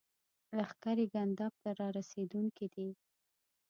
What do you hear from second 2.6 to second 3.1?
دي.